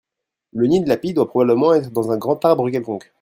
Le 0.53 0.65
nid 0.65 0.81
de 0.81 0.89
la 0.89 0.97
pie 0.97 1.13
doit 1.13 1.27
probablement 1.29 1.75
être 1.75 1.91
dans 1.91 2.09
un 2.11 2.17
grand 2.17 2.43
arbre 2.43 2.71
quelconque. 2.71 3.07